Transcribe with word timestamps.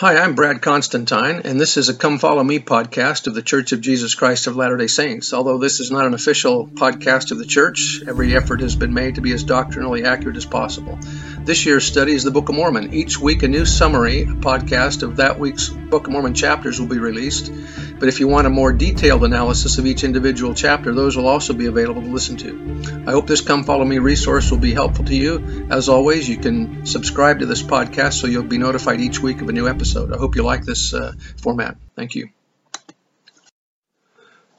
Hi, 0.00 0.16
I'm 0.16 0.36
Brad 0.36 0.62
Constantine, 0.62 1.40
and 1.42 1.60
this 1.60 1.76
is 1.76 1.88
a 1.88 1.92
Come 1.92 2.20
Follow 2.20 2.44
Me 2.44 2.60
podcast 2.60 3.26
of 3.26 3.34
the 3.34 3.42
Church 3.42 3.72
of 3.72 3.80
Jesus 3.80 4.14
Christ 4.14 4.46
of 4.46 4.54
Latter 4.54 4.76
day 4.76 4.86
Saints. 4.86 5.34
Although 5.34 5.58
this 5.58 5.80
is 5.80 5.90
not 5.90 6.06
an 6.06 6.14
official 6.14 6.68
podcast 6.68 7.32
of 7.32 7.38
the 7.38 7.44
church, 7.44 8.00
every 8.06 8.36
effort 8.36 8.60
has 8.60 8.76
been 8.76 8.94
made 8.94 9.16
to 9.16 9.20
be 9.20 9.32
as 9.32 9.42
doctrinally 9.42 10.04
accurate 10.04 10.36
as 10.36 10.46
possible. 10.46 11.00
This 11.48 11.64
year's 11.64 11.86
study 11.86 12.12
is 12.12 12.24
the 12.24 12.30
Book 12.30 12.50
of 12.50 12.56
Mormon. 12.56 12.92
Each 12.92 13.18
week, 13.18 13.42
a 13.42 13.48
new 13.48 13.64
summary, 13.64 14.26
podcast 14.26 15.02
of 15.02 15.16
that 15.16 15.38
week's 15.38 15.70
Book 15.70 16.06
of 16.06 16.12
Mormon 16.12 16.34
chapters 16.34 16.78
will 16.78 16.88
be 16.88 16.98
released. 16.98 17.50
But 17.98 18.10
if 18.10 18.20
you 18.20 18.28
want 18.28 18.46
a 18.46 18.50
more 18.50 18.70
detailed 18.70 19.24
analysis 19.24 19.78
of 19.78 19.86
each 19.86 20.04
individual 20.04 20.52
chapter, 20.52 20.92
those 20.92 21.16
will 21.16 21.26
also 21.26 21.54
be 21.54 21.64
available 21.64 22.02
to 22.02 22.08
listen 22.08 22.36
to. 22.36 23.02
I 23.06 23.12
hope 23.12 23.26
this 23.26 23.40
Come 23.40 23.64
Follow 23.64 23.86
Me 23.86 23.96
resource 23.96 24.50
will 24.50 24.58
be 24.58 24.74
helpful 24.74 25.06
to 25.06 25.16
you. 25.16 25.66
As 25.70 25.88
always, 25.88 26.28
you 26.28 26.36
can 26.36 26.84
subscribe 26.84 27.38
to 27.38 27.46
this 27.46 27.62
podcast 27.62 28.20
so 28.20 28.26
you'll 28.26 28.42
be 28.42 28.58
notified 28.58 29.00
each 29.00 29.22
week 29.22 29.40
of 29.40 29.48
a 29.48 29.52
new 29.52 29.68
episode. 29.68 30.12
I 30.12 30.18
hope 30.18 30.36
you 30.36 30.42
like 30.42 30.66
this 30.66 30.92
uh, 30.92 31.14
format. 31.38 31.78
Thank 31.96 32.14
you. 32.14 32.28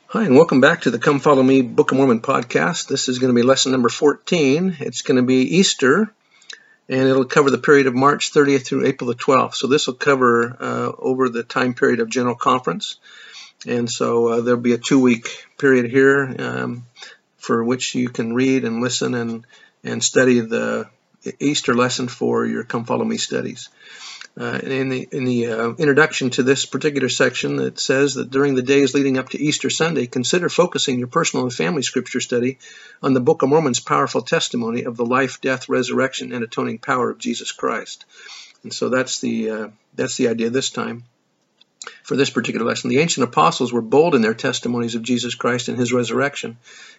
Hi, 0.07 0.25
and 0.25 0.35
welcome 0.35 0.59
back 0.59 0.81
to 0.81 0.89
the 0.89 0.97
Come 0.97 1.19
Follow 1.19 1.43
Me 1.43 1.61
Book 1.61 1.91
of 1.91 1.99
Mormon 1.99 2.21
podcast. 2.21 2.87
This 2.87 3.09
is 3.09 3.19
going 3.19 3.29
to 3.29 3.39
be 3.39 3.45
lesson 3.45 3.73
number 3.73 3.89
14. 3.89 4.77
It's 4.79 5.03
going 5.03 5.17
to 5.17 5.21
be 5.21 5.41
Easter, 5.57 6.15
and 6.89 7.07
it'll 7.07 7.25
cover 7.25 7.51
the 7.51 7.59
period 7.59 7.85
of 7.85 7.93
March 7.93 8.33
30th 8.33 8.65
through 8.65 8.87
April 8.87 9.07
the 9.07 9.15
12th. 9.15 9.53
So 9.53 9.67
this 9.67 9.85
will 9.85 9.93
cover 9.93 10.57
uh, 10.59 10.91
over 10.97 11.29
the 11.29 11.43
time 11.43 11.75
period 11.75 11.99
of 11.99 12.09
General 12.09 12.35
Conference. 12.35 12.97
And 13.67 13.89
so 13.89 14.27
uh, 14.27 14.41
there'll 14.41 14.59
be 14.59 14.73
a 14.73 14.79
two 14.79 14.99
week 14.99 15.47
period 15.57 15.91
here 15.91 16.35
um, 16.39 16.85
for 17.37 17.63
which 17.63 17.93
you 17.93 18.09
can 18.09 18.33
read 18.33 18.65
and 18.65 18.81
listen 18.81 19.13
and, 19.13 19.45
and 19.83 20.03
study 20.03 20.39
the 20.39 20.89
Easter 21.39 21.75
lesson 21.75 22.07
for 22.07 22.45
your 22.45 22.63
Come 22.63 22.85
Follow 22.85 23.05
Me 23.05 23.17
studies. 23.17 23.69
Uh, 24.39 24.57
in 24.63 24.87
the, 24.87 25.05
in 25.11 25.25
the 25.25 25.47
uh, 25.47 25.69
introduction 25.71 26.29
to 26.29 26.43
this 26.43 26.65
particular 26.65 27.09
section, 27.09 27.59
it 27.59 27.77
says 27.77 28.13
that 28.13 28.31
during 28.31 28.55
the 28.55 28.61
days 28.61 28.93
leading 28.93 29.17
up 29.17 29.27
to 29.27 29.37
Easter 29.37 29.69
Sunday, 29.69 30.07
consider 30.07 30.47
focusing 30.47 30.97
your 30.97 31.09
personal 31.09 31.43
and 31.43 31.53
family 31.53 31.81
scripture 31.81 32.21
study 32.21 32.57
on 33.03 33.13
the 33.13 33.19
Book 33.19 33.41
of 33.41 33.49
Mormon's 33.49 33.81
powerful 33.81 34.21
testimony 34.21 34.83
of 34.83 34.95
the 34.95 35.05
life, 35.05 35.41
death, 35.41 35.67
resurrection, 35.67 36.31
and 36.31 36.41
atoning 36.41 36.77
power 36.77 37.09
of 37.09 37.17
Jesus 37.17 37.51
Christ. 37.51 38.05
And 38.63 38.73
so 38.73 38.87
that's 38.87 39.19
the 39.19 39.49
uh, 39.49 39.67
that's 39.93 40.15
the 40.15 40.29
idea 40.29 40.49
this 40.49 40.69
time 40.69 41.03
for 42.03 42.15
this 42.15 42.29
particular 42.29 42.65
lesson. 42.65 42.89
The 42.89 42.99
ancient 42.99 43.27
apostles 43.27 43.71
were 43.71 43.81
bold 43.81 44.15
in 44.15 44.21
their 44.21 44.33
testimonies 44.33 44.95
of 44.95 45.01
Jesus 45.01 45.35
Christ 45.35 45.69
and 45.69 45.77
his 45.77 45.93
resurrection. 45.93 46.57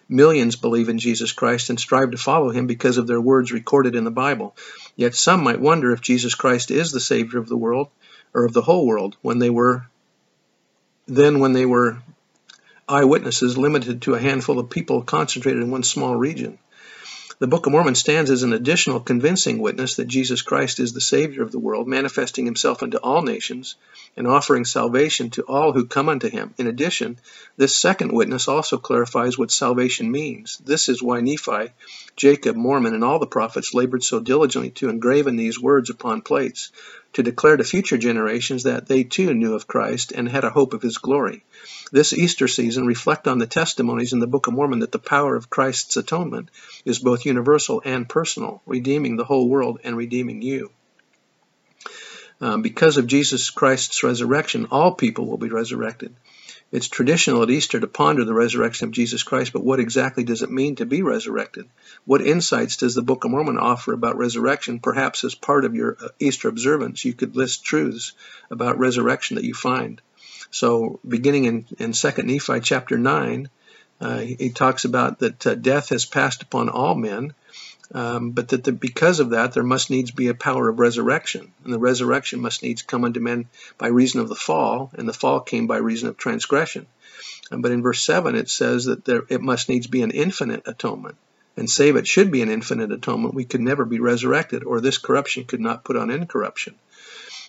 Millions 0.09 0.57
believe 0.57 0.89
in 0.89 0.99
Jesus 0.99 1.33
Christ 1.33 1.71
and 1.71 1.79
strive 1.79 2.13
to 2.13 2.17
follow 2.17 2.51
him 2.51 2.67
because 2.67 2.99
of 2.99 3.07
their 3.07 3.21
words 3.21 3.53
recorded 3.53 3.95
in 3.95 4.05
the 4.05 4.11
Bible. 4.11 4.57
Yet 4.97 5.15
some 5.15 5.45
might 5.45 5.61
wonder 5.61 5.93
if 5.93 6.01
Jesus 6.01 6.35
Christ 6.35 6.71
is 6.71 6.93
the 6.93 7.01
Savior 7.01 7.39
of 7.39 7.49
the 7.49 7.57
world 7.57 7.89
or 8.33 8.45
of 8.45 8.53
the 8.53 8.63
whole 8.63 8.87
world 8.87 9.17
when 9.23 9.39
they 9.39 9.51
were 9.51 9.87
then 11.07 11.41
when 11.41 11.53
they 11.53 11.67
were 11.67 11.99
eyewitnesses 12.89 13.59
limited 13.59 14.03
to 14.03 14.15
a 14.15 14.21
handful 14.21 14.59
of 14.59 14.71
people 14.71 15.03
concentrated 15.03 15.63
in 15.63 15.71
one 15.71 15.83
small 15.83 16.15
region. 16.15 16.59
The 17.41 17.47
Book 17.47 17.65
of 17.65 17.73
Mormon 17.73 17.95
stands 17.95 18.31
as 18.31 18.43
an 18.43 18.53
additional 18.53 19.01
convincing 19.01 19.61
witness 19.61 19.97
that 19.97 20.09
Jesus 20.09 20.43
Christ 20.43 20.79
is 20.79 20.93
the 20.93 21.01
Savior 21.01 21.43
of 21.43 21.53
the 21.53 21.59
world, 21.59 21.89
manifesting 21.89 22.45
himself 22.45 22.83
unto 22.83 22.99
all 22.99 23.23
nations 23.23 23.77
and 24.15 24.27
offering 24.27 24.67
salvation 24.67 25.31
to 25.31 25.43
all 25.45 25.73
who 25.73 25.87
come 25.87 26.11
unto 26.11 26.29
him. 26.29 26.53
In 26.59 26.67
addition, 26.67 27.19
this 27.57 27.75
second 27.75 28.13
witness 28.13 28.47
also 28.47 28.77
clarifies 28.77 29.39
what 29.39 29.51
salvation 29.51 30.13
means. 30.13 30.59
This 30.67 30.91
is 30.91 31.03
why 31.03 31.23
Nephi, 31.23 31.73
Jacob, 32.15 32.57
Mormon, 32.57 32.93
and 32.93 33.03
all 33.03 33.19
the 33.19 33.27
prophets 33.27 33.73
labored 33.73 34.05
so 34.05 34.21
diligently 34.21 34.73
to 34.73 34.91
engraven 34.91 35.37
these 35.37 35.59
words 35.59 35.89
upon 35.89 36.21
plates, 36.21 36.71
to 37.13 37.23
declare 37.23 37.57
to 37.57 37.65
future 37.65 37.99
generations 37.99 38.63
that 38.63 38.87
they 38.87 39.05
too 39.05 39.35
knew 39.35 39.55
of 39.55 39.67
Christ 39.67 40.13
and 40.13 40.29
had 40.29 40.45
a 40.45 40.51
hope 40.51 40.75
of 40.75 40.83
his 40.83 40.99
glory. 40.99 41.45
This 41.93 42.13
Easter 42.13 42.47
season, 42.47 42.87
reflect 42.87 43.27
on 43.27 43.39
the 43.39 43.47
testimonies 43.47 44.13
in 44.13 44.21
the 44.21 44.27
Book 44.27 44.47
of 44.47 44.55
Mormon 44.55 44.79
that 44.81 44.93
the 44.93 44.99
power 44.99 45.35
of 45.35 45.51
Christ's 45.51 45.97
atonement 45.97 46.51
is 46.85 46.99
both 46.99 47.27
universal 47.27 47.83
and 47.85 48.09
personal, 48.09 48.63
redeeming 48.65 49.17
the 49.17 49.25
whole 49.25 49.49
world 49.49 49.81
and 49.83 49.97
redeeming 49.97 50.43
you. 50.43 50.71
Um, 52.41 52.63
because 52.63 52.97
of 52.97 53.07
Jesus 53.07 53.51
Christ's 53.51 54.03
resurrection, 54.03 54.69
all 54.71 54.95
people 54.95 55.27
will 55.27 55.37
be 55.37 55.49
resurrected. 55.49 56.15
It's 56.73 56.87
traditional 56.87 57.43
at 57.43 57.51
Easter 57.51 57.81
to 57.81 57.89
ponder 57.89 58.25
the 58.25 58.35
resurrection 58.35 58.87
of 58.87 58.93
Jesus 58.93 59.25
Christ, 59.25 59.53
but 59.53 59.65
what 59.65 59.81
exactly 59.81 60.23
does 60.23 60.43
it 60.43 60.53
mean 60.53 60.77
to 60.77 60.87
be 60.87 61.03
resurrected? 61.03 61.69
What 62.05 62.21
insights 62.21 62.77
does 62.77 62.95
the 62.95 63.03
Book 63.03 63.25
of 63.25 63.33
Mormon 63.33 63.59
offer 63.59 63.93
about 63.93 64.17
resurrection? 64.17 64.79
Perhaps 64.79 65.25
as 65.25 65.35
part 65.35 65.65
of 65.65 65.75
your 65.75 65.97
uh, 66.01 66.09
Easter 66.21 66.49
observance, 66.49 67.05
you 67.05 67.13
could 67.13 67.35
list 67.35 67.65
truths 67.65 68.13
about 68.53 68.79
resurrection 68.79 69.35
that 69.35 69.45
you 69.45 69.55
find. 69.55 70.01
So, 70.53 71.01
beginning 71.07 71.47
in, 71.47 71.67
in 71.79 71.93
2 71.93 72.11
Nephi 72.23 72.61
chapter 72.61 72.97
9, 72.97 73.51
uh, 74.01 74.19
he 74.19 74.51
talks 74.51 74.85
about 74.85 75.19
that 75.19 75.47
uh, 75.47 75.55
death 75.57 75.89
has 75.89 76.07
passed 76.07 76.43
upon 76.43 76.69
all 76.69 76.95
men, 76.95 77.35
um, 77.93 78.31
but 78.31 78.49
that 78.49 78.65
the, 78.65 78.73
because 78.73 79.21
of 79.21 79.31
that, 79.31 79.53
there 79.53 79.63
must 79.63 79.91
needs 79.91 80.11
be 80.11 80.29
a 80.29 80.35
power 80.35 80.69
of 80.69 80.79
resurrection. 80.79 81.53
And 81.65 81.73
the 81.73 81.79
resurrection 81.79 82.41
must 82.41 82.63
needs 82.63 82.83
come 82.83 83.05
unto 83.05 83.21
men 83.21 83.49
by 83.79 83.89
reason 83.89 84.21
of 84.21 84.29
the 84.29 84.37
fall, 84.37 84.91
and 84.95 85.09
the 85.09 85.13
fall 85.13 85.41
came 85.41 85.67
by 85.67 85.79
reason 85.79 86.09
of 86.09 86.17
transgression. 86.17 86.87
Um, 87.51 87.63
but 87.63 87.73
in 87.73 87.83
verse 87.83 88.05
7, 88.05 88.37
it 88.37 88.49
says 88.49 88.85
that 88.85 89.05
there, 89.05 89.23
it 89.29 89.41
must 89.41 89.69
needs 89.69 89.89
be 89.89 90.03
an 90.03 90.13
infinite 90.13 90.63
atonement. 90.67 91.17
And 91.57 91.69
save 91.69 91.97
it 91.97 92.07
should 92.07 92.31
be 92.31 92.43
an 92.43 92.51
infinite 92.51 92.93
atonement, 92.93 93.35
we 93.35 93.45
could 93.45 93.61
never 93.61 93.85
be 93.85 93.99
resurrected, 93.99 94.63
or 94.63 94.81
this 94.81 94.99
corruption 94.99 95.45
could 95.45 95.61
not 95.61 95.85
put 95.85 95.97
on 95.97 96.11
incorruption. 96.11 96.77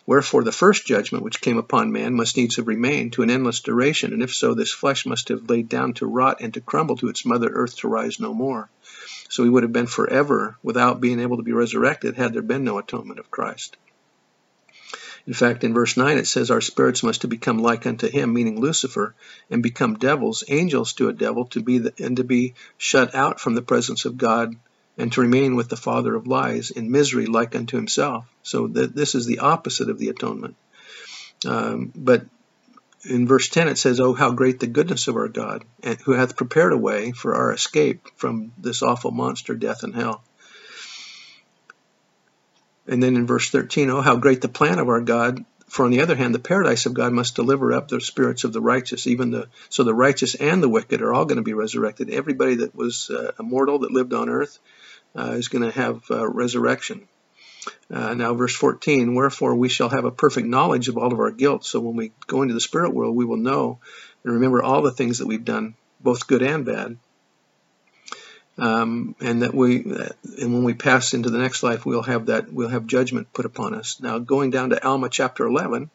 Wherefore 0.07 0.43
the 0.43 0.51
first 0.51 0.87
judgment 0.87 1.23
which 1.23 1.41
came 1.41 1.59
upon 1.59 1.91
man 1.91 2.15
must 2.15 2.35
needs 2.35 2.55
have 2.55 2.67
remained 2.67 3.13
to 3.13 3.21
an 3.21 3.29
endless 3.29 3.59
duration, 3.59 4.11
and 4.11 4.23
if 4.23 4.33
so, 4.33 4.55
this 4.55 4.71
flesh 4.71 5.05
must 5.05 5.29
have 5.29 5.47
laid 5.47 5.69
down 5.69 5.93
to 5.93 6.07
rot 6.07 6.41
and 6.41 6.51
to 6.55 6.61
crumble 6.61 6.97
to 6.97 7.09
its 7.09 7.23
mother 7.23 7.49
earth 7.49 7.77
to 7.77 7.87
rise 7.87 8.19
no 8.19 8.33
more. 8.33 8.67
So 9.31 9.45
he 9.45 9.49
would 9.49 9.63
have 9.63 9.71
been 9.71 9.87
forever 9.87 10.57
without 10.61 10.99
being 10.99 11.21
able 11.21 11.37
to 11.37 11.43
be 11.43 11.53
resurrected 11.53 12.17
had 12.17 12.33
there 12.33 12.41
been 12.41 12.65
no 12.65 12.77
atonement 12.77 13.17
of 13.17 13.31
Christ. 13.31 13.77
In 15.25 15.33
fact, 15.33 15.63
in 15.63 15.73
verse 15.73 15.95
9 15.95 16.17
it 16.17 16.27
says, 16.27 16.51
Our 16.51 16.59
spirits 16.59 17.01
must 17.01 17.27
become 17.29 17.57
like 17.59 17.85
unto 17.85 18.09
him, 18.09 18.33
meaning 18.33 18.59
Lucifer, 18.59 19.15
and 19.49 19.63
become 19.63 19.93
devils, 19.93 20.43
angels 20.49 20.91
to 20.93 21.07
a 21.07 21.13
devil, 21.13 21.45
to 21.45 21.61
be 21.61 21.77
the, 21.77 21.93
and 21.97 22.17
to 22.17 22.25
be 22.25 22.55
shut 22.77 23.15
out 23.15 23.39
from 23.39 23.55
the 23.55 23.61
presence 23.61 24.03
of 24.03 24.17
God 24.17 24.57
and 24.97 25.13
to 25.13 25.21
remain 25.21 25.55
with 25.55 25.69
the 25.69 25.77
father 25.77 26.13
of 26.13 26.27
lies 26.27 26.69
in 26.69 26.91
misery 26.91 27.25
like 27.25 27.55
unto 27.55 27.77
himself. 27.77 28.25
So 28.43 28.67
that 28.67 28.93
this 28.93 29.15
is 29.15 29.25
the 29.25 29.39
opposite 29.39 29.89
of 29.89 29.97
the 29.97 30.09
atonement. 30.09 30.57
Um, 31.47 31.93
but 31.95 32.25
in 33.03 33.27
verse 33.27 33.49
10 33.49 33.67
it 33.67 33.77
says, 33.77 33.99
Oh, 33.99 34.13
how 34.13 34.31
great 34.31 34.59
the 34.59 34.67
goodness 34.67 35.07
of 35.07 35.15
our 35.15 35.27
God, 35.27 35.63
and 35.83 35.99
who 36.01 36.13
hath 36.13 36.35
prepared 36.35 36.73
a 36.73 36.77
way 36.77 37.11
for 37.11 37.35
our 37.35 37.51
escape 37.51 38.07
from 38.15 38.51
this 38.57 38.81
awful 38.81 39.11
monster, 39.11 39.55
death 39.55 39.83
and 39.83 39.95
hell. 39.95 40.23
And 42.87 43.01
then 43.01 43.15
in 43.15 43.27
verse 43.27 43.49
13, 43.49 43.89
Oh, 43.89 44.01
how 44.01 44.15
great 44.17 44.41
the 44.41 44.49
plan 44.49 44.79
of 44.79 44.89
our 44.89 45.01
God. 45.01 45.45
For 45.67 45.85
on 45.85 45.91
the 45.91 46.01
other 46.01 46.17
hand, 46.17 46.35
the 46.35 46.39
paradise 46.39 46.85
of 46.85 46.93
God 46.93 47.13
must 47.13 47.35
deliver 47.35 47.71
up 47.71 47.87
the 47.87 48.01
spirits 48.01 48.43
of 48.43 48.51
the 48.51 48.59
righteous, 48.59 49.07
even 49.07 49.31
the 49.31 49.47
so 49.69 49.83
the 49.85 49.93
righteous 49.93 50.35
and 50.35 50.61
the 50.61 50.67
wicked 50.67 51.01
are 51.01 51.13
all 51.13 51.23
going 51.23 51.37
to 51.37 51.43
be 51.43 51.53
resurrected. 51.53 52.09
Everybody 52.09 52.55
that 52.55 52.75
was 52.75 53.09
uh, 53.09 53.31
immortal 53.39 53.79
that 53.79 53.91
lived 53.91 54.13
on 54.13 54.27
earth 54.27 54.59
uh, 55.17 55.31
is 55.31 55.47
going 55.47 55.63
to 55.63 55.71
have 55.71 56.03
uh, 56.11 56.27
resurrection. 56.27 57.07
Uh, 57.91 58.13
now, 58.13 58.33
verse 58.33 58.55
14, 58.55 59.13
wherefore 59.15 59.55
we 59.55 59.69
shall 59.69 59.89
have 59.89 60.05
a 60.05 60.11
perfect 60.11 60.47
knowledge 60.47 60.87
of 60.87 60.97
all 60.97 61.11
of 61.11 61.19
our 61.19 61.31
guilt. 61.31 61.65
So 61.65 61.79
when 61.79 61.95
we 61.95 62.11
go 62.27 62.41
into 62.41 62.53
the 62.53 62.61
spirit 62.61 62.93
world, 62.93 63.15
we 63.15 63.25
will 63.25 63.37
know 63.37 63.79
and 64.23 64.33
remember 64.33 64.61
all 64.63 64.81
the 64.81 64.91
things 64.91 65.19
that 65.19 65.27
we've 65.27 65.43
done, 65.43 65.75
both 65.99 66.27
good 66.27 66.41
and 66.41 66.65
bad. 66.65 66.97
Um, 68.57 69.15
and 69.19 69.41
that 69.41 69.53
we, 69.53 69.81
and 69.81 70.53
when 70.53 70.63
we 70.63 70.73
pass 70.73 71.13
into 71.13 71.29
the 71.29 71.39
next 71.39 71.63
life, 71.63 71.85
we'll 71.85 72.03
have 72.03 72.27
that, 72.27 72.51
we'll 72.51 72.69
have 72.69 72.85
judgment 72.85 73.33
put 73.33 73.45
upon 73.45 73.73
us. 73.73 73.99
Now, 73.99 74.19
going 74.19 74.51
down 74.51 74.69
to 74.69 74.85
Alma 74.85 75.09
chapter 75.09 75.45
11, 75.45 75.89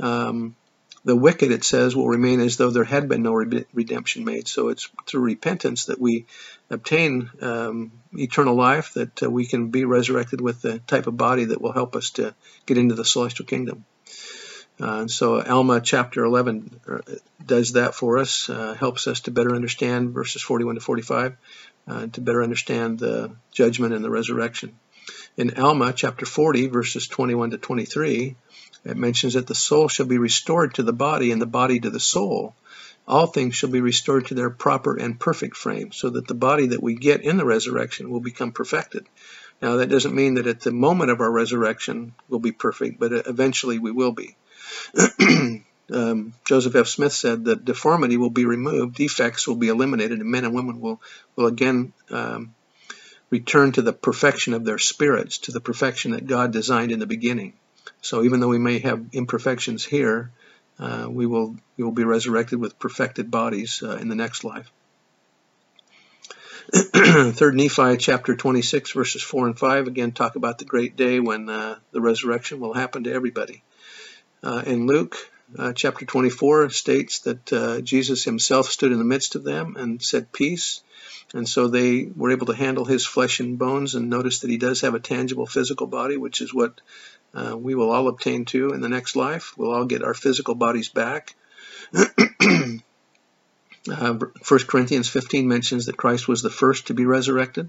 um, 0.00 0.56
the 1.04 1.16
wicked, 1.16 1.50
it 1.50 1.64
says, 1.64 1.96
will 1.96 2.08
remain 2.08 2.40
as 2.40 2.56
though 2.56 2.70
there 2.70 2.84
had 2.84 3.08
been 3.08 3.22
no 3.22 3.32
redemption 3.32 4.24
made. 4.24 4.46
So 4.46 4.68
it's 4.68 4.88
through 5.06 5.22
repentance 5.22 5.86
that 5.86 6.00
we 6.00 6.26
obtain 6.70 7.30
um, 7.40 7.92
eternal 8.12 8.54
life, 8.54 8.94
that 8.94 9.22
uh, 9.22 9.30
we 9.30 9.46
can 9.46 9.70
be 9.70 9.84
resurrected 9.84 10.40
with 10.40 10.62
the 10.62 10.78
type 10.80 11.06
of 11.06 11.16
body 11.16 11.46
that 11.46 11.60
will 11.60 11.72
help 11.72 11.96
us 11.96 12.10
to 12.10 12.34
get 12.66 12.78
into 12.78 12.94
the 12.94 13.04
celestial 13.04 13.46
kingdom. 13.46 13.84
Uh, 14.80 15.06
so 15.06 15.42
Alma 15.42 15.80
chapter 15.80 16.24
11 16.24 16.80
uh, 16.88 16.98
does 17.44 17.72
that 17.72 17.94
for 17.94 18.18
us, 18.18 18.48
uh, 18.48 18.74
helps 18.74 19.06
us 19.06 19.20
to 19.20 19.30
better 19.30 19.54
understand 19.54 20.10
verses 20.10 20.42
41 20.42 20.76
to 20.76 20.80
45, 20.80 21.36
uh, 21.88 22.06
to 22.08 22.20
better 22.20 22.42
understand 22.42 22.98
the 22.98 23.36
judgment 23.52 23.92
and 23.92 24.04
the 24.04 24.10
resurrection. 24.10 24.78
In 25.34 25.58
Alma 25.58 25.94
chapter 25.94 26.26
40, 26.26 26.66
verses 26.66 27.08
21 27.08 27.52
to 27.52 27.58
23, 27.58 28.36
it 28.84 28.96
mentions 28.98 29.32
that 29.32 29.46
the 29.46 29.54
soul 29.54 29.88
shall 29.88 30.04
be 30.04 30.18
restored 30.18 30.74
to 30.74 30.82
the 30.82 30.92
body 30.92 31.32
and 31.32 31.40
the 31.40 31.46
body 31.46 31.80
to 31.80 31.88
the 31.88 32.00
soul. 32.00 32.54
All 33.08 33.26
things 33.26 33.54
shall 33.54 33.70
be 33.70 33.80
restored 33.80 34.26
to 34.26 34.34
their 34.34 34.50
proper 34.50 34.94
and 34.94 35.18
perfect 35.18 35.56
frame, 35.56 35.90
so 35.90 36.10
that 36.10 36.28
the 36.28 36.34
body 36.34 36.66
that 36.68 36.82
we 36.82 36.94
get 36.94 37.22
in 37.22 37.38
the 37.38 37.46
resurrection 37.46 38.10
will 38.10 38.20
become 38.20 38.52
perfected. 38.52 39.06
Now, 39.62 39.76
that 39.76 39.88
doesn't 39.88 40.14
mean 40.14 40.34
that 40.34 40.46
at 40.46 40.60
the 40.60 40.70
moment 40.70 41.10
of 41.10 41.20
our 41.20 41.30
resurrection 41.30 42.14
we'll 42.28 42.40
be 42.40 42.52
perfect, 42.52 43.00
but 43.00 43.12
eventually 43.26 43.78
we 43.78 43.90
will 43.90 44.12
be. 44.12 44.36
um, 45.90 46.34
Joseph 46.44 46.74
F. 46.74 46.88
Smith 46.88 47.12
said 47.12 47.46
that 47.46 47.64
deformity 47.64 48.18
will 48.18 48.30
be 48.30 48.44
removed, 48.44 48.96
defects 48.96 49.48
will 49.48 49.56
be 49.56 49.68
eliminated, 49.68 50.20
and 50.20 50.30
men 50.30 50.44
and 50.44 50.54
women 50.54 50.80
will, 50.80 51.00
will 51.36 51.46
again 51.46 51.94
um, 52.10 52.54
return 53.32 53.72
to 53.72 53.82
the 53.82 53.94
perfection 53.94 54.52
of 54.52 54.64
their 54.64 54.78
spirits, 54.78 55.38
to 55.38 55.52
the 55.52 55.60
perfection 55.60 56.12
that 56.12 56.26
God 56.26 56.52
designed 56.52 56.92
in 56.92 56.98
the 56.98 57.06
beginning. 57.06 57.54
So 58.02 58.22
even 58.22 58.40
though 58.40 58.48
we 58.48 58.58
may 58.58 58.78
have 58.80 59.06
imperfections 59.12 59.84
here, 59.84 60.30
uh, 60.78 61.06
we 61.08 61.26
will 61.26 61.56
we 61.76 61.84
will 61.84 61.92
be 61.92 62.04
resurrected 62.04 62.60
with 62.60 62.78
perfected 62.78 63.30
bodies 63.30 63.82
uh, 63.82 63.96
in 63.96 64.08
the 64.08 64.14
next 64.14 64.44
life. 64.44 64.70
Third 66.72 67.54
Nephi 67.54 67.96
chapter 67.96 68.36
26 68.36 68.92
verses 68.92 69.22
4 69.22 69.46
and 69.46 69.58
5 69.58 69.86
again 69.86 70.12
talk 70.12 70.36
about 70.36 70.58
the 70.58 70.64
great 70.64 70.96
day 70.96 71.18
when 71.18 71.48
uh, 71.48 71.76
the 71.90 72.00
resurrection 72.00 72.60
will 72.60 72.74
happen 72.74 73.04
to 73.04 73.12
everybody. 73.12 73.62
Uh, 74.42 74.62
in 74.66 74.86
Luke 74.86 75.16
uh, 75.58 75.72
chapter 75.72 76.04
24 76.04 76.70
states 76.70 77.20
that 77.20 77.52
uh, 77.52 77.80
Jesus 77.80 78.24
himself 78.24 78.66
stood 78.68 78.92
in 78.92 78.98
the 78.98 79.04
midst 79.04 79.34
of 79.36 79.44
them 79.44 79.76
and 79.76 80.02
said 80.02 80.32
peace. 80.32 80.82
And 81.34 81.48
so 81.48 81.68
they 81.68 82.10
were 82.14 82.30
able 82.30 82.46
to 82.46 82.54
handle 82.54 82.84
his 82.84 83.06
flesh 83.06 83.40
and 83.40 83.58
bones 83.58 83.94
and 83.94 84.10
notice 84.10 84.40
that 84.40 84.50
he 84.50 84.58
does 84.58 84.82
have 84.82 84.94
a 84.94 85.00
tangible 85.00 85.46
physical 85.46 85.86
body, 85.86 86.16
which 86.16 86.40
is 86.40 86.52
what 86.52 86.80
uh, 87.34 87.56
we 87.56 87.74
will 87.74 87.90
all 87.90 88.08
obtain 88.08 88.44
too 88.44 88.70
in 88.70 88.80
the 88.80 88.88
next 88.88 89.16
life. 89.16 89.54
We'll 89.56 89.72
all 89.72 89.86
get 89.86 90.04
our 90.04 90.14
physical 90.14 90.54
bodies 90.54 90.88
back. 90.88 91.34
Uh, 93.90 94.14
1 94.14 94.60
Corinthians 94.68 95.08
15 95.08 95.48
mentions 95.48 95.86
that 95.86 95.96
Christ 95.96 96.28
was 96.28 96.40
the 96.40 96.50
first 96.50 96.86
to 96.86 96.94
be 96.94 97.04
resurrected, 97.04 97.68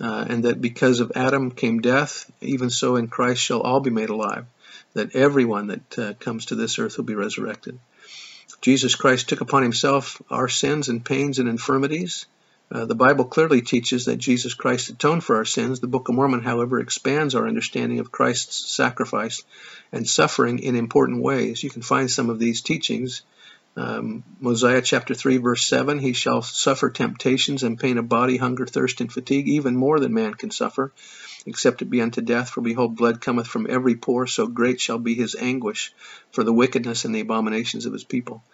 uh, 0.00 0.26
and 0.28 0.44
that 0.44 0.60
because 0.60 0.98
of 0.98 1.12
Adam 1.14 1.52
came 1.52 1.80
death, 1.80 2.28
even 2.40 2.70
so 2.70 2.96
in 2.96 3.06
Christ 3.06 3.40
shall 3.40 3.60
all 3.60 3.78
be 3.78 3.90
made 3.90 4.08
alive, 4.08 4.46
that 4.94 5.14
everyone 5.14 5.68
that 5.68 5.98
uh, 5.98 6.12
comes 6.14 6.46
to 6.46 6.56
this 6.56 6.80
earth 6.80 6.96
will 6.96 7.04
be 7.04 7.14
resurrected. 7.14 7.78
Jesus 8.62 8.96
Christ 8.96 9.28
took 9.28 9.42
upon 9.42 9.62
himself 9.62 10.20
our 10.28 10.48
sins 10.48 10.88
and 10.88 11.04
pains 11.04 11.38
and 11.38 11.48
infirmities. 11.48 12.26
Uh, 12.70 12.86
the 12.86 12.94
Bible 12.94 13.26
clearly 13.26 13.62
teaches 13.62 14.06
that 14.06 14.16
Jesus 14.16 14.54
Christ 14.54 14.90
atoned 14.90 15.22
for 15.22 15.36
our 15.36 15.44
sins. 15.44 15.80
The 15.80 15.86
Book 15.86 16.08
of 16.08 16.14
Mormon, 16.14 16.42
however, 16.42 16.80
expands 16.80 17.34
our 17.34 17.46
understanding 17.46 18.00
of 18.00 18.10
Christ's 18.10 18.74
sacrifice 18.74 19.42
and 19.92 20.08
suffering 20.08 20.58
in 20.58 20.74
important 20.74 21.22
ways. 21.22 21.62
You 21.62 21.70
can 21.70 21.82
find 21.82 22.10
some 22.10 22.30
of 22.30 22.38
these 22.38 22.62
teachings 22.62 23.22
um, 23.76 24.22
Mosiah 24.38 24.82
chapter 24.82 25.14
3, 25.14 25.38
verse 25.38 25.66
7 25.66 25.98
He 25.98 26.12
shall 26.12 26.42
suffer 26.42 26.90
temptations 26.90 27.62
and 27.62 27.78
pain 27.78 27.98
of 27.98 28.08
body, 28.08 28.36
hunger, 28.36 28.66
thirst, 28.66 29.00
and 29.00 29.12
fatigue, 29.12 29.48
even 29.48 29.76
more 29.76 29.98
than 29.98 30.14
man 30.14 30.34
can 30.34 30.50
suffer, 30.52 30.92
except 31.44 31.82
it 31.82 31.90
be 31.90 32.00
unto 32.00 32.20
death. 32.20 32.50
For 32.50 32.60
behold, 32.60 32.96
blood 32.96 33.20
cometh 33.20 33.48
from 33.48 33.66
every 33.68 33.96
pore, 33.96 34.28
so 34.28 34.46
great 34.46 34.80
shall 34.80 34.98
be 34.98 35.14
his 35.14 35.34
anguish 35.34 35.92
for 36.30 36.44
the 36.44 36.52
wickedness 36.52 37.04
and 37.04 37.14
the 37.14 37.20
abominations 37.20 37.86
of 37.86 37.92
his 37.92 38.04
people. 38.04 38.44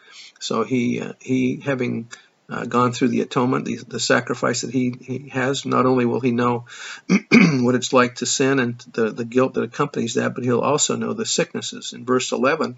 So 0.41 0.65
he, 0.65 1.01
uh, 1.03 1.13
he 1.21 1.61
having 1.61 2.11
uh, 2.51 2.65
gone 2.65 2.93
through 2.93 3.09
the 3.09 3.21
atonement, 3.21 3.65
the, 3.65 3.77
the 3.77 4.01
sacrifice 4.01 4.63
that 4.63 4.73
he, 4.73 4.95
he, 5.01 5.29
has, 5.29 5.65
not 5.65 5.87
only 5.87 6.05
will 6.05 6.21
he 6.21 6.33
know 6.33 6.65
what 7.31 7.77
it's 7.77 7.93
like 7.93 8.17
to 8.17 8.27
sin 8.27 8.59
and 8.59 8.79
the, 8.93 9.11
the 9.11 9.25
guilt 9.25 9.55
that 9.55 9.63
accompanies 9.63 10.15
that, 10.15 10.35
but 10.35 10.43
he'll 10.43 10.61
also 10.61 10.97
know 10.97 11.13
the 11.13 11.25
sicknesses. 11.25 11.93
In 11.93 12.05
verse 12.05 12.33
11, 12.33 12.77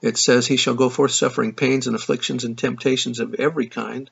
it 0.00 0.16
says, 0.16 0.46
He 0.46 0.56
shall 0.56 0.74
go 0.74 0.88
forth 0.88 1.10
suffering 1.10 1.54
pains 1.54 1.88
and 1.88 1.96
afflictions 1.96 2.44
and 2.44 2.56
temptations 2.56 3.18
of 3.18 3.34
every 3.34 3.66
kind, 3.66 4.08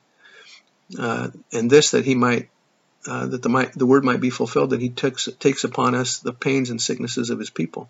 uh, 0.97 1.29
and 1.53 1.71
this 1.71 1.91
that 1.91 2.03
he 2.03 2.15
might, 2.15 2.49
uh, 3.07 3.27
that 3.27 3.41
the, 3.41 3.49
might, 3.49 3.71
the 3.71 3.85
word 3.85 4.03
might 4.03 4.19
be 4.19 4.29
fulfilled, 4.29 4.71
that 4.71 4.81
he 4.81 4.89
takes, 4.89 5.29
takes 5.39 5.63
upon 5.63 5.95
us 5.95 6.19
the 6.19 6.33
pains 6.33 6.71
and 6.71 6.81
sicknesses 6.81 7.29
of 7.29 7.39
his 7.39 7.49
people, 7.49 7.89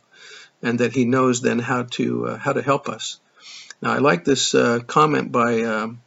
and 0.61 0.79
that 0.79 0.93
he 0.93 1.05
knows 1.05 1.41
then 1.41 1.57
how 1.57 1.83
to, 1.83 2.27
uh, 2.27 2.37
how 2.37 2.53
to 2.53 2.61
help 2.61 2.87
us. 2.87 3.19
Now, 3.81 3.93
I 3.93 3.97
like 3.97 4.25
this 4.25 4.53
uh, 4.53 4.79
comment 4.85 5.31
by 5.31 5.61
um, 5.63 6.01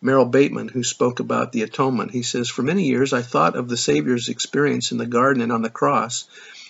Merrill 0.00 0.26
Bateman, 0.26 0.68
who 0.68 0.84
spoke 0.84 1.20
about 1.20 1.52
the 1.52 1.62
atonement. 1.62 2.10
He 2.10 2.22
says, 2.22 2.48
For 2.48 2.62
many 2.62 2.84
years 2.84 3.12
I 3.12 3.22
thought 3.22 3.56
of 3.56 3.68
the 3.68 3.76
Savior's 3.76 4.28
experience 4.28 4.92
in 4.92 4.98
the 4.98 5.06
garden 5.06 5.42
and 5.42 5.50
on 5.52 5.62
the 5.62 5.70
cross 5.70 6.26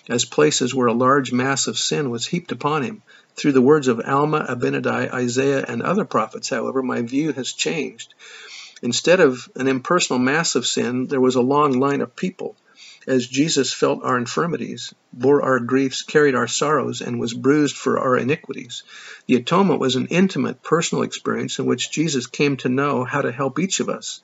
as 0.09 0.25
places 0.25 0.73
where 0.73 0.87
a 0.87 0.93
large 0.93 1.31
mass 1.31 1.67
of 1.67 1.77
sin 1.77 2.09
was 2.09 2.25
heaped 2.25 2.51
upon 2.51 2.83
him. 2.83 3.01
Through 3.35 3.51
the 3.53 3.61
words 3.61 3.87
of 3.87 4.01
Alma, 4.03 4.45
Abinadi, 4.49 5.13
Isaiah, 5.13 5.63
and 5.67 5.81
other 5.81 6.05
prophets, 6.05 6.49
however, 6.49 6.81
my 6.81 7.01
view 7.01 7.31
has 7.33 7.53
changed. 7.53 8.13
Instead 8.81 9.19
of 9.19 9.49
an 9.55 9.67
impersonal 9.67 10.19
mass 10.19 10.55
of 10.55 10.65
sin, 10.65 11.07
there 11.07 11.21
was 11.21 11.35
a 11.35 11.41
long 11.41 11.79
line 11.79 12.01
of 12.01 12.15
people. 12.15 12.55
As 13.07 13.25
Jesus 13.27 13.73
felt 13.73 14.03
our 14.03 14.17
infirmities, 14.17 14.93
bore 15.13 15.41
our 15.41 15.59
griefs, 15.59 16.01
carried 16.01 16.35
our 16.35 16.47
sorrows, 16.47 17.01
and 17.01 17.19
was 17.19 17.33
bruised 17.33 17.77
for 17.77 17.97
our 17.97 18.17
iniquities. 18.17 18.83
The 19.25 19.35
atonement 19.35 19.79
was 19.79 19.95
an 19.95 20.07
intimate, 20.07 20.61
personal 20.61 21.03
experience 21.03 21.59
in 21.59 21.65
which 21.65 21.91
Jesus 21.91 22.27
came 22.27 22.57
to 22.57 22.69
know 22.69 23.05
how 23.05 23.21
to 23.21 23.31
help 23.31 23.57
each 23.57 23.79
of 23.79 23.89
us. 23.89 24.21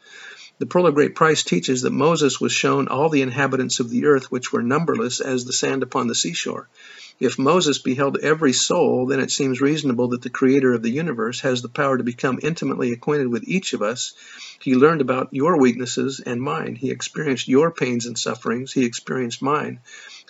The 0.58 0.66
Pearl 0.66 0.88
of 0.88 0.96
Great 0.96 1.16
Price 1.16 1.44
teaches 1.44 1.82
that 1.82 1.92
Moses 1.92 2.40
was 2.40 2.52
shown 2.52 2.88
all 2.88 3.10
the 3.10 3.22
inhabitants 3.22 3.80
of 3.80 3.90
the 3.90 4.06
earth, 4.06 4.32
which 4.32 4.52
were 4.52 4.64
numberless 4.64 5.20
as 5.20 5.46
the 5.46 5.54
sand 5.54 5.84
upon 5.84 6.08
the 6.08 6.16
seashore. 6.16 6.68
If 7.18 7.40
Moses 7.40 7.78
beheld 7.78 8.18
every 8.18 8.52
soul, 8.52 9.06
then 9.06 9.22
it 9.22 9.32
seems 9.32 9.62
reasonable 9.62 10.10
that 10.10 10.22
the 10.22 10.30
Creator 10.30 10.74
of 10.74 10.82
the 10.82 10.92
universe 10.92 11.40
has 11.42 11.62
the 11.62 11.70
power 11.70 11.98
to 11.98 12.04
become 12.04 12.40
intimately 12.42 12.92
acquainted 12.92 13.30
with 13.30 13.48
each 13.48 13.72
of 13.72 13.82
us. 13.82 14.14
He 14.60 14.76
learned 14.76 15.00
about 15.00 15.30
your 15.32 15.58
weaknesses 15.58 16.20
and 16.20 16.42
mine. 16.42 16.76
He 16.76 16.92
experienced 16.92 17.48
your 17.48 17.72
pains 17.72 18.06
and 18.06 18.18
sufferings. 18.18 18.74
He 18.74 18.84
experienced 18.84 19.42
mine. 19.42 19.80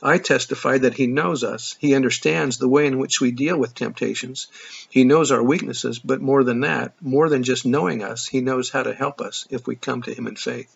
I 0.04 0.20
testify 0.20 0.78
that 0.78 0.94
He 0.94 1.08
knows 1.08 1.44
us. 1.44 1.76
He 1.80 1.96
understands 1.96 2.60
the 2.60 2.70
way 2.70 2.86
in 2.86 3.00
which 3.00 3.20
we 3.20 3.32
deal 3.32 3.58
with 3.58 3.74
temptations. 3.74 4.48
He 4.88 5.06
knows 5.06 5.32
our 5.32 5.42
weaknesses, 5.44 5.98
but 5.98 6.22
more 6.22 6.44
than 6.44 6.60
that, 6.60 6.94
more 7.02 7.30
than 7.30 7.42
just 7.42 7.66
knowing 7.66 8.04
us, 8.04 8.28
He 8.28 8.42
knows 8.42 8.70
how 8.70 8.84
to 8.84 8.94
help 8.94 9.22
us 9.22 9.48
if 9.50 9.66
we 9.66 9.76
come 9.76 10.04
to 10.04 10.14
Him 10.14 10.28
in 10.28 10.36
faith. 10.36 10.76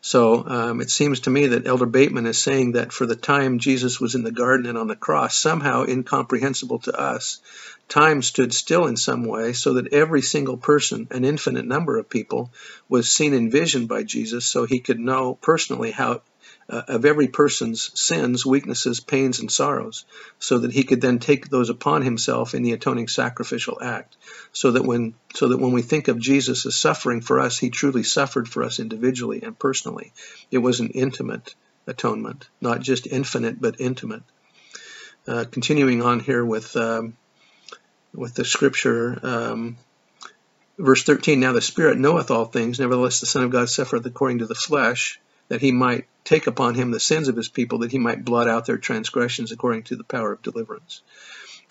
So 0.00 0.46
um, 0.46 0.80
it 0.80 0.90
seems 0.90 1.20
to 1.20 1.30
me 1.30 1.48
that 1.48 1.66
Elder 1.66 1.86
Bateman 1.86 2.26
is 2.26 2.40
saying 2.40 2.72
that 2.72 2.92
for 2.92 3.04
the 3.04 3.16
time 3.16 3.58
Jesus 3.58 4.00
was 4.00 4.14
in 4.14 4.22
the 4.22 4.30
garden 4.30 4.66
and 4.66 4.78
on 4.78 4.86
the 4.86 4.96
cross, 4.96 5.36
somehow 5.36 5.84
incomprehensible 5.84 6.78
to 6.80 6.98
us, 6.98 7.40
time 7.88 8.22
stood 8.22 8.54
still 8.54 8.86
in 8.86 8.96
some 8.96 9.24
way 9.24 9.52
so 9.52 9.74
that 9.74 9.92
every 9.92 10.22
single 10.22 10.56
person, 10.56 11.08
an 11.10 11.24
infinite 11.24 11.66
number 11.66 11.98
of 11.98 12.08
people, 12.08 12.52
was 12.88 13.10
seen 13.10 13.34
in 13.34 13.50
vision 13.50 13.86
by 13.86 14.04
Jesus 14.04 14.46
so 14.46 14.64
he 14.64 14.80
could 14.80 15.00
know 15.00 15.36
personally 15.40 15.90
how 15.90 16.22
uh, 16.70 16.82
of 16.88 17.04
every 17.04 17.28
person's 17.28 17.90
sins, 17.98 18.44
weaknesses, 18.44 19.00
pains, 19.00 19.40
and 19.40 19.50
sorrows, 19.50 20.04
so 20.38 20.58
that 20.58 20.72
he 20.72 20.84
could 20.84 21.00
then 21.00 21.18
take 21.18 21.48
those 21.48 21.70
upon 21.70 22.02
himself 22.02 22.54
in 22.54 22.62
the 22.62 22.72
atoning 22.72 23.08
sacrificial 23.08 23.78
act. 23.82 24.16
So 24.52 24.72
that 24.72 24.84
when 24.84 25.14
so 25.34 25.48
that 25.48 25.58
when 25.58 25.72
we 25.72 25.82
think 25.82 26.08
of 26.08 26.18
Jesus 26.18 26.66
as 26.66 26.76
suffering 26.76 27.20
for 27.20 27.40
us, 27.40 27.58
he 27.58 27.70
truly 27.70 28.02
suffered 28.02 28.48
for 28.48 28.62
us 28.62 28.80
individually 28.80 29.42
and 29.42 29.58
personally. 29.58 30.12
It 30.50 30.58
was 30.58 30.80
an 30.80 30.90
intimate 30.90 31.54
atonement, 31.86 32.48
not 32.60 32.80
just 32.80 33.06
infinite 33.06 33.60
but 33.60 33.80
intimate. 33.80 34.22
Uh, 35.26 35.44
continuing 35.50 36.02
on 36.02 36.20
here 36.20 36.44
with 36.44 36.76
um, 36.76 37.16
with 38.14 38.34
the 38.34 38.44
scripture. 38.44 39.18
Um, 39.22 39.76
verse 40.78 41.02
13 41.02 41.40
Now 41.40 41.52
the 41.52 41.60
Spirit 41.60 41.98
knoweth 41.98 42.30
all 42.30 42.44
things, 42.44 42.80
nevertheless 42.80 43.20
the 43.20 43.26
Son 43.26 43.44
of 43.44 43.50
God 43.50 43.68
suffereth 43.68 44.06
according 44.06 44.38
to 44.38 44.46
the 44.46 44.54
flesh, 44.54 45.20
that 45.48 45.60
he 45.60 45.72
might 45.72 46.06
take 46.24 46.46
upon 46.46 46.74
him 46.74 46.90
the 46.90 47.00
sins 47.00 47.28
of 47.28 47.36
his 47.36 47.48
people, 47.48 47.78
that 47.78 47.92
he 47.92 47.98
might 47.98 48.24
blot 48.24 48.48
out 48.48 48.66
their 48.66 48.78
transgressions 48.78 49.52
according 49.52 49.82
to 49.84 49.96
the 49.96 50.04
power 50.04 50.32
of 50.32 50.42
deliverance. 50.42 51.02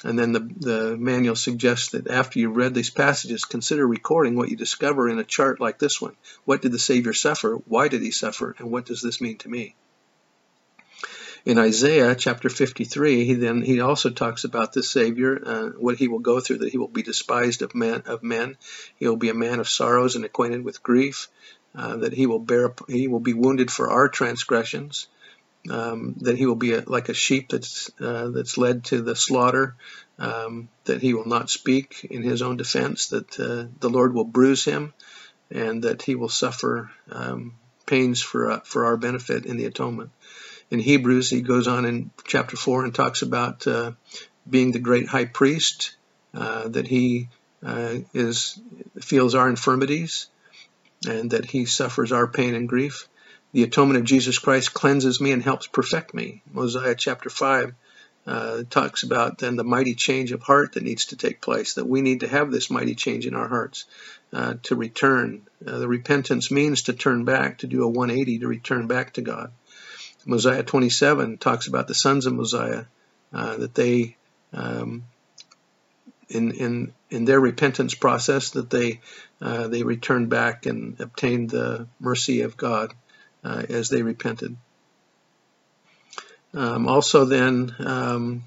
And 0.04 0.18
then 0.18 0.32
the, 0.32 0.40
the 0.40 0.98
manual 0.98 1.36
suggests 1.36 1.90
that 1.90 2.08
after 2.08 2.40
you've 2.40 2.56
read 2.56 2.74
these 2.74 2.92
passages, 2.92 3.46
consider 3.46 3.86
recording 3.88 4.36
what 4.36 4.50
you 4.50 4.56
discover 4.56 5.10
in 5.10 5.18
a 5.18 5.24
chart 5.24 5.60
like 5.60 5.80
this 5.80 6.00
one. 6.00 6.16
What 6.46 6.62
did 6.62 6.72
the 6.72 6.80
Savior 6.80 7.14
suffer? 7.14 7.56
Why 7.66 7.88
did 7.88 8.02
he 8.02 8.12
suffer? 8.12 8.56
And 8.60 8.72
what 8.72 8.86
does 8.86 9.02
this 9.02 9.22
mean 9.22 9.38
to 9.40 9.50
me? 9.50 9.76
In 11.46 11.58
Isaiah 11.58 12.14
chapter 12.14 12.50
53, 12.50 13.24
he 13.24 13.34
then 13.36 13.62
he 13.62 13.80
also 13.80 14.10
talks 14.10 14.44
about 14.44 14.74
the 14.74 14.84
Savior, 14.84 15.42
uh, 15.46 15.70
what 15.80 15.98
he 15.98 16.10
will 16.10 16.20
go 16.20 16.42
through, 16.42 16.58
that 16.58 16.72
he 16.72 16.78
will 16.78 16.90
be 16.90 17.04
despised 17.04 17.62
of 17.62 17.74
men. 17.74 18.04
Of 18.06 18.22
men, 18.22 18.58
he 18.98 19.08
will 19.08 19.16
be 19.16 19.30
a 19.30 19.34
man 19.34 19.60
of 19.60 19.70
sorrows 19.70 20.16
and 20.16 20.26
acquainted 20.26 20.66
with 20.66 20.84
grief 20.84 21.30
uh, 21.76 21.98
that 21.98 22.14
he 22.14 22.26
will 22.26 22.40
bear, 22.40 22.74
he 22.88 23.08
will 23.08 23.20
be 23.20 23.34
wounded 23.34 23.70
for 23.70 23.92
our 23.92 24.10
transgressions, 24.10 25.08
um, 25.70 26.16
that 26.22 26.38
he 26.38 26.46
will 26.46 26.56
be 26.56 26.74
a, 26.74 26.82
like 26.88 27.10
a 27.10 27.14
sheep 27.14 27.50
that's 27.50 27.92
uh, 28.00 28.30
that's 28.30 28.58
led 28.58 28.86
to 28.86 29.02
the 29.02 29.16
slaughter, 29.16 29.76
um, 30.18 30.70
that 30.86 31.02
he 31.02 31.14
will 31.14 31.28
not 31.28 31.50
speak 31.50 32.08
in 32.10 32.24
his 32.24 32.42
own 32.42 32.58
defense, 32.58 33.08
that 33.10 33.40
uh, 33.40 33.68
the 33.80 33.90
Lord 33.90 34.14
will 34.14 34.24
bruise 34.24 34.66
him, 34.66 34.94
and 35.52 35.84
that 35.84 36.02
he 36.02 36.16
will 36.16 36.30
suffer 36.30 36.90
um, 37.12 37.54
pains 37.86 38.22
for 38.22 38.52
uh, 38.52 38.60
for 38.64 38.86
our 38.86 38.98
benefit 38.98 39.46
in 39.46 39.58
the 39.58 39.66
atonement. 39.66 40.12
In 40.70 40.80
Hebrews, 40.80 41.30
he 41.30 41.42
goes 41.42 41.68
on 41.68 41.86
in 41.86 42.12
chapter 42.26 42.58
four 42.58 42.84
and 42.84 42.94
talks 42.94 43.22
about 43.22 43.68
uh, 43.68 43.92
being 44.50 44.72
the 44.72 44.80
great 44.80 45.08
high 45.08 45.26
priest, 45.26 45.96
uh, 46.34 46.68
that 46.70 46.88
he 46.88 47.30
is 48.14 48.60
feels 49.02 49.36
our 49.36 49.50
infirmities 49.50 50.28
and 51.08 51.32
that 51.32 51.46
he 51.46 51.66
suffers 51.66 52.12
our 52.12 52.28
pain 52.28 52.56
and 52.56 52.70
grief. 52.70 53.08
the 53.54 53.64
atonement 53.64 53.98
of 53.98 54.06
Jesus 54.06 54.38
Christ 54.40 54.74
cleanses 54.74 55.22
me 55.22 55.32
and 55.32 55.42
helps 55.42 55.68
perfect 55.68 56.14
me. 56.14 56.44
Mosiah 56.52 56.96
chapter 56.96 57.30
5 57.30 57.74
uh, 58.28 58.64
talks 58.70 59.04
about 59.04 59.38
then 59.38 59.56
the 59.56 59.64
mighty 59.64 59.96
change 59.96 60.34
of 60.34 60.44
heart 60.44 60.74
that 60.74 60.84
needs 60.84 61.06
to 61.08 61.16
take 61.16 61.42
place, 61.42 61.76
that 61.76 61.88
we 61.88 62.02
need 62.02 62.20
to 62.20 62.28
have 62.28 62.52
this 62.52 62.70
mighty 62.70 62.94
change 62.94 63.26
in 63.26 63.34
our 63.34 63.48
hearts 63.48 63.86
uh, 64.34 64.56
to 64.64 64.76
return. 64.76 65.48
Uh, 65.66 65.80
the 65.80 65.88
repentance 65.88 66.52
means 66.52 66.84
to 66.84 66.94
turn 66.94 67.24
back, 67.24 67.60
to 67.60 67.68
do 67.68 67.84
a 67.84 67.88
180, 67.88 68.40
to 68.40 68.48
return 68.48 68.88
back 68.88 69.14
to 69.14 69.22
God. 69.22 69.54
Mosiah 70.26 70.64
27 70.64 71.38
talks 71.38 71.68
about 71.68 71.88
the 71.88 71.96
sons 71.96 72.26
of 72.26 72.34
Mosiah, 72.34 72.84
uh, 73.32 73.56
that 73.56 73.74
they, 73.74 74.18
um, 74.52 75.06
in, 76.30 76.52
in, 76.52 76.94
in 77.10 77.26
their 77.26 77.40
repentance 77.40 77.96
process, 77.96 78.52
that 78.52 78.70
they, 78.70 79.00
uh, 79.42 79.68
they 79.68 79.84
returned 79.84 80.30
back 80.30 80.66
and 80.66 81.00
obtained 81.00 81.50
the 81.50 81.88
mercy 82.00 82.42
of 82.42 82.58
God 82.58 82.94
uh, 83.44 83.64
as 83.70 83.90
they 83.90 84.02
repented. 84.02 84.58
Um, 86.54 86.88
also, 86.88 87.26
then, 87.26 87.76
um, 87.80 88.44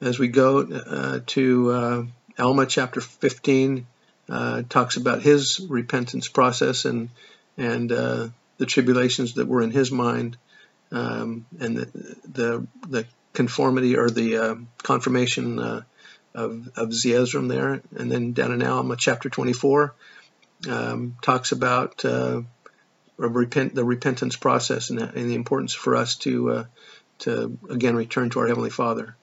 as 0.00 0.18
we 0.18 0.28
go 0.28 0.60
uh, 0.60 1.20
to 1.26 1.70
uh, 1.70 2.04
Alma 2.38 2.66
chapter 2.66 3.00
15, 3.00 3.86
uh, 4.28 4.62
talks 4.68 4.96
about 4.96 5.22
his 5.22 5.60
repentance 5.68 6.28
process 6.28 6.86
and 6.86 7.10
and 7.56 7.92
uh, 7.92 8.28
the 8.58 8.66
tribulations 8.66 9.34
that 9.34 9.46
were 9.46 9.62
in 9.62 9.70
his 9.70 9.92
mind, 9.92 10.36
um, 10.90 11.46
and 11.60 11.76
the, 11.76 12.16
the, 12.26 12.66
the 12.88 13.06
conformity 13.32 13.96
or 13.96 14.10
the 14.10 14.66
confirmation 14.78 15.84
of 16.34 16.68
of 16.76 16.88
Zeezrom 16.90 17.48
there, 17.48 17.82
and 17.96 18.10
then 18.10 18.32
down 18.32 18.52
in 18.52 18.62
Alma 18.62 18.96
chapter 18.96 19.28
24 19.28 19.94
um, 20.68 21.16
talks 21.22 21.52
about 21.52 22.04
repent, 23.16 23.74
the 23.74 23.84
repentance 23.84 24.36
process 24.36 24.90
and, 24.90 25.00
and, 25.00 25.30
the 25.30 25.34
importance 25.34 25.74
for 25.74 25.96
us 25.96 26.16
to 26.16 26.50
uh, 26.50 26.64
to 27.20 27.58
again 27.70 27.96
return 27.96 28.30
to 28.30 28.40
our 28.40 28.48
heavenly 28.48 28.70
Father. 28.70 29.16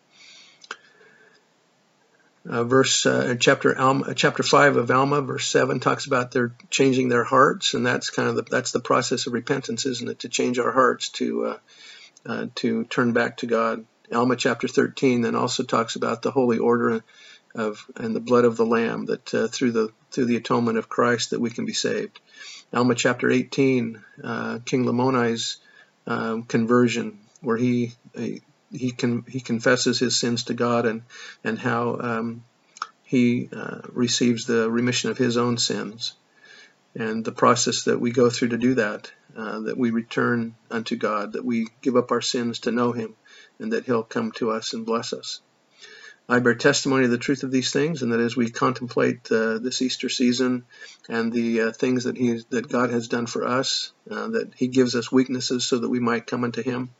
Uh, 2.49 2.63
verse 2.63 3.05
uh, 3.05 3.35
chapter 3.39 3.77
Alma, 3.77 4.15
chapter 4.15 4.41
five 4.41 4.75
of 4.75 4.89
Alma, 4.89 5.21
verse 5.21 5.47
seven 5.47 5.79
talks 5.79 6.07
about 6.07 6.31
their 6.31 6.53
changing 6.69 7.09
their 7.09 7.23
hearts, 7.23 7.75
and 7.75 7.85
that's 7.85 8.09
kind 8.09 8.29
of 8.29 8.35
the, 8.35 8.43
that's 8.43 8.71
the 8.71 8.79
process 8.79 9.27
of 9.27 9.33
repentance, 9.33 9.85
isn't 9.85 10.09
it? 10.09 10.19
To 10.19 10.29
change 10.29 10.57
our 10.57 10.71
hearts 10.71 11.09
to 11.09 11.45
uh, 11.45 11.57
uh, 12.25 12.45
to 12.55 12.85
turn 12.85 13.13
back 13.13 13.37
to 13.37 13.45
God. 13.45 13.85
Alma 14.13 14.35
chapter 14.35 14.67
13 14.67 15.21
then 15.21 15.35
also 15.35 15.63
talks 15.63 15.95
about 15.95 16.21
the 16.21 16.31
holy 16.31 16.57
order 16.57 17.03
of 17.55 17.85
and 17.95 18.15
the 18.15 18.19
blood 18.19 18.45
of 18.45 18.57
the 18.57 18.65
Lamb 18.65 19.05
that 19.05 19.33
uh, 19.33 19.47
through 19.47 19.71
the 19.71 19.89
through 20.11 20.25
the 20.25 20.35
atonement 20.35 20.77
of 20.77 20.89
Christ 20.89 21.31
that 21.31 21.41
we 21.41 21.49
can 21.49 21.65
be 21.65 21.73
saved. 21.73 22.19
Alma 22.73 22.95
chapter 22.95 23.29
18, 23.29 24.01
uh, 24.23 24.59
King 24.65 24.85
Lamoni's 24.85 25.57
um, 26.07 26.43
conversion, 26.43 27.19
where 27.41 27.57
he 27.57 27.93
he 28.71 28.91
can 28.91 29.23
he 29.27 29.39
confesses 29.39 29.99
his 29.99 30.19
sins 30.19 30.45
to 30.45 30.53
God 30.53 30.85
and 30.85 31.03
and 31.43 31.59
how 31.59 31.97
um, 31.99 32.43
he 33.03 33.49
uh, 33.51 33.81
receives 33.89 34.45
the 34.45 34.69
remission 34.69 35.09
of 35.09 35.17
his 35.17 35.35
own 35.37 35.57
sins, 35.57 36.13
and 36.95 37.23
the 37.23 37.31
process 37.31 37.83
that 37.83 37.99
we 37.99 38.11
go 38.11 38.29
through 38.29 38.49
to 38.49 38.57
do 38.57 38.75
that, 38.75 39.11
uh, 39.35 39.59
that 39.61 39.77
we 39.77 39.91
return 39.91 40.55
unto 40.69 40.95
God, 40.95 41.33
that 41.33 41.45
we 41.45 41.67
give 41.81 41.95
up 41.95 42.11
our 42.11 42.21
sins 42.21 42.59
to 42.59 42.71
know 42.71 42.91
Him, 42.91 43.15
and 43.61 43.73
that 43.73 43.85
He'll 43.85 44.03
come 44.03 44.31
to 44.33 44.51
us 44.51 44.73
and 44.73 44.85
bless 44.85 45.13
us. 45.13 45.41
I 46.27 46.39
bear 46.39 46.55
testimony 46.55 47.05
of 47.05 47.11
the 47.11 47.17
truth 47.17 47.43
of 47.43 47.51
these 47.51 47.71
things, 47.71 48.01
and 48.01 48.13
that 48.13 48.19
as 48.19 48.37
we 48.37 48.49
contemplate 48.49 49.29
uh, 49.31 49.57
this 49.59 49.81
Easter 49.81 50.07
season 50.07 50.65
and 51.09 51.31
the 51.31 51.61
uh, 51.61 51.71
things 51.71 52.05
that 52.05 52.17
He 52.17 52.41
that 52.51 52.69
God 52.69 52.89
has 52.89 53.07
done 53.07 53.25
for 53.25 53.45
us, 53.45 53.91
uh, 54.09 54.29
that 54.29 54.53
He 54.55 54.67
gives 54.67 54.95
us 54.95 55.11
weaknesses 55.11 55.65
so 55.65 55.79
that 55.79 55.89
we 55.89 55.99
might 55.99 56.27
come 56.27 56.43
unto 56.43 56.63
Him, 56.63 56.91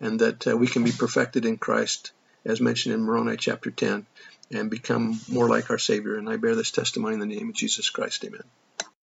and 0.00 0.20
that 0.20 0.46
uh, 0.46 0.56
we 0.56 0.66
can 0.66 0.84
be 0.84 0.92
perfected 0.92 1.44
in 1.44 1.58
Christ, 1.58 2.12
as 2.44 2.60
mentioned 2.60 2.94
in 2.94 3.02
Moroni 3.02 3.36
chapter 3.36 3.70
10, 3.70 4.06
and 4.52 4.70
become 4.70 5.20
more 5.28 5.48
like 5.48 5.70
our 5.70 5.78
Savior. 5.78 6.16
And 6.16 6.28
I 6.28 6.36
bear 6.36 6.56
this 6.56 6.72
testimony 6.72 7.14
in 7.14 7.20
the 7.20 7.26
name 7.26 7.50
of 7.50 7.54
Jesus 7.54 7.88
Christ. 7.88 8.24
Amen. 8.24 8.42